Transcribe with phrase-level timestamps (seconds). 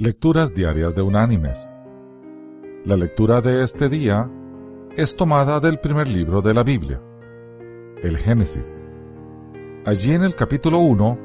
[0.00, 1.76] Lecturas Diarias de Unánimes.
[2.84, 4.30] La lectura de este día
[4.96, 7.02] es tomada del primer libro de la Biblia,
[8.00, 8.84] el Génesis.
[9.84, 11.18] Allí en el capítulo 1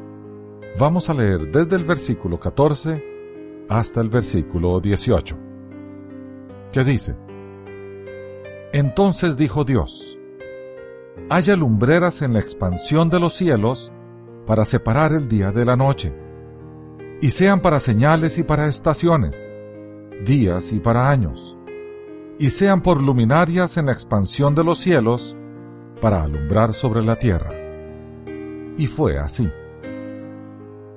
[0.79, 5.37] vamos a leer desde el versículo 14 hasta el versículo 18,
[6.71, 7.15] que dice,
[8.71, 10.17] Entonces dijo Dios,
[11.29, 13.91] haya lumbreras en la expansión de los cielos
[14.47, 16.11] para separar el día de la noche,
[17.21, 19.53] y sean para señales y para estaciones,
[20.25, 21.57] días y para años,
[22.39, 25.35] y sean por luminarias en la expansión de los cielos
[26.01, 27.51] para alumbrar sobre la tierra.
[28.77, 29.49] Y fue así.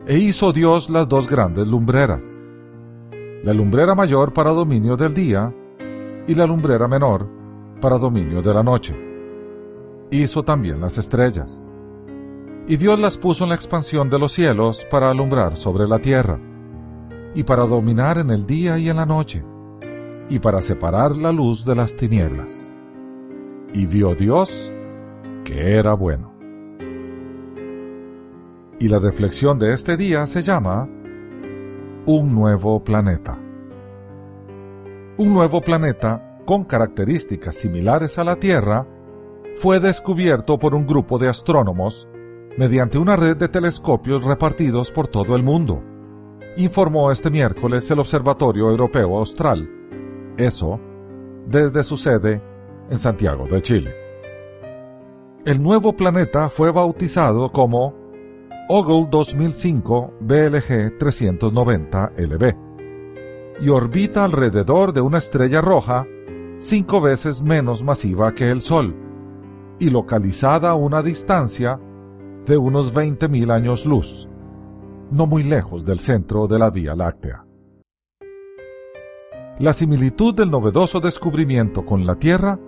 [0.07, 2.41] E hizo Dios las dos grandes lumbreras,
[3.43, 5.53] la lumbrera mayor para dominio del día
[6.27, 7.29] y la lumbrera menor
[7.81, 9.07] para dominio de la noche
[10.11, 11.65] hizo también las estrellas.
[12.69, 16.41] Y Dios las puso en la expansión de los cielos para alumbrar sobre la tierra,
[17.33, 19.45] y para dominar en el día y en la noche,
[20.29, 22.73] y para separar la luz de las tinieblas.
[23.73, 24.73] Y vio Dios
[25.45, 26.33] que era bueno.
[28.81, 30.89] Y la reflexión de este día se llama
[32.05, 33.39] Un nuevo planeta.
[35.19, 38.87] Un nuevo planeta con características similares a la Tierra
[39.55, 42.09] fue descubierto por un grupo de astrónomos
[42.57, 45.83] mediante una red de telescopios repartidos por todo el mundo,
[46.57, 49.69] informó este miércoles el Observatorio Europeo Austral,
[50.39, 50.81] ESO,
[51.47, 52.43] desde su sede
[52.89, 53.95] en Santiago de Chile.
[55.45, 57.95] El nuevo planeta fue bautizado como
[58.69, 62.57] Ogle 2005 BLG 390 LB
[63.61, 66.05] y orbita alrededor de una estrella roja
[66.59, 68.95] cinco veces menos masiva que el Sol
[69.79, 71.79] y localizada a una distancia
[72.47, 74.29] de unos 20.000 años luz,
[75.11, 77.45] no muy lejos del centro de la Vía Láctea.
[79.59, 82.59] La similitud del novedoso descubrimiento con la Tierra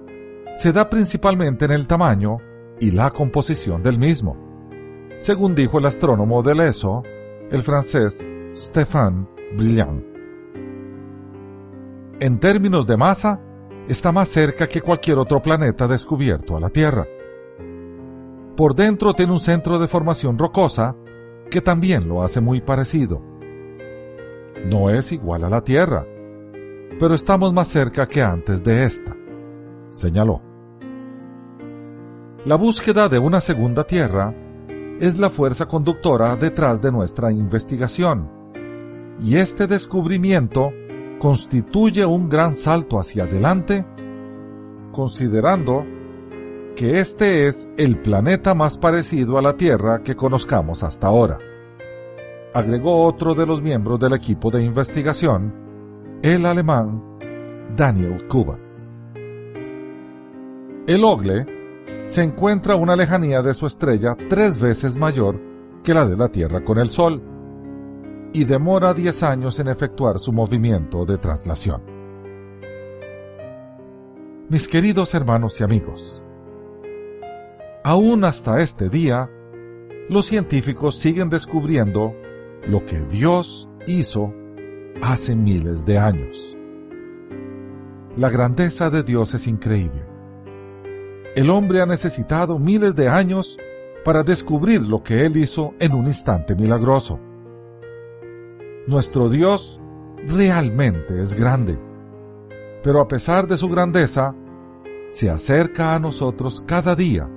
[0.57, 2.39] se da principalmente en el tamaño
[2.81, 4.37] y la composición del mismo,
[5.19, 7.03] según dijo el astrónomo del ESO,
[7.51, 9.27] el francés Stéphane
[9.57, 10.05] Brillant.
[12.21, 13.41] En términos de masa,
[13.89, 17.07] está más cerca que cualquier otro planeta descubierto a la Tierra.
[18.59, 20.97] Por dentro tiene un centro de formación rocosa
[21.49, 23.23] que también lo hace muy parecido.
[24.69, 26.05] No es igual a la Tierra,
[26.99, 29.17] pero estamos más cerca que antes de esta,
[29.91, 30.43] señaló.
[32.45, 34.35] La búsqueda de una segunda Tierra
[34.99, 38.29] es la fuerza conductora detrás de nuestra investigación,
[39.21, 40.73] y este descubrimiento
[41.21, 43.87] constituye un gran salto hacia adelante,
[44.91, 45.85] considerando
[46.79, 51.37] que este es el planeta más parecido a la Tierra que conozcamos hasta ahora.
[52.55, 55.53] Agregó otro de los miembros del equipo de investigación,
[56.23, 57.03] el alemán
[57.77, 58.95] Daniel Kubas.
[60.87, 61.47] El Ogle
[62.07, 65.41] se encuentra a una lejanía de su estrella tres veces mayor
[65.83, 67.21] que la de la Tierra con el Sol,
[68.33, 71.83] y demora 10 años en efectuar su movimiento de traslación.
[74.49, 76.23] Mis queridos hermanos y amigos,
[77.89, 79.31] aún hasta este día,
[80.11, 82.15] los científicos siguen descubriendo
[82.69, 84.31] lo que Dios hizo
[85.01, 86.55] hace miles de años.
[88.15, 90.05] La grandeza de Dios es increíble.
[91.35, 93.57] El hombre ha necesitado miles de años
[94.05, 97.19] para descubrir lo que Él hizo en un instante milagroso.
[98.87, 99.81] Nuestro Dios
[100.27, 101.79] realmente es grande,
[102.83, 104.35] pero a pesar de su grandeza,
[105.11, 107.31] se acerca a nosotros cada día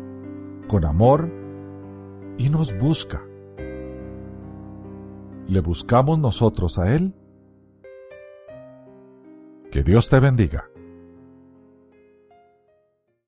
[0.72, 1.30] con amor
[2.38, 3.22] y nos busca.
[5.50, 7.14] ¿Le buscamos nosotros a Él?
[9.70, 10.71] Que Dios te bendiga.